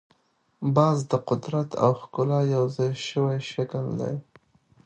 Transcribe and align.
باز 0.75 0.97
د 1.11 1.13
قدرت 1.29 1.69
او 1.83 1.91
ښکلا 2.01 2.39
یو 2.55 2.65
ځای 2.75 2.91
شوی 3.07 3.37
شکل 3.51 3.85
دی 3.99 4.15